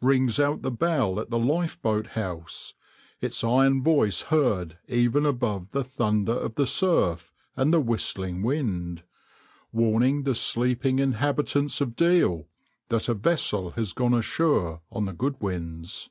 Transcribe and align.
rings 0.00 0.40
out 0.40 0.62
the 0.62 0.70
bell 0.72 1.20
at 1.20 1.30
the 1.30 1.38
lifeboat 1.38 2.04
house, 2.18 2.74
its 3.20 3.44
iron 3.44 3.80
voice 3.84 4.22
heard 4.22 4.76
even 4.88 5.24
above 5.24 5.70
the 5.70 5.84
thunder 5.84 6.32
of 6.32 6.56
the 6.56 6.66
surf 6.66 7.32
and 7.54 7.72
the 7.72 7.78
whistling 7.78 8.42
wind, 8.42 9.04
warning 9.70 10.24
the 10.24 10.34
sleeping 10.34 10.98
inhabitants 10.98 11.80
of 11.80 11.94
Deal 11.94 12.48
that 12.88 13.08
a 13.08 13.14
vessel 13.14 13.70
has 13.70 13.92
gone 13.92 14.12
ashore 14.12 14.80
on 14.90 15.04
the 15.04 15.12
Goodwins. 15.12 16.08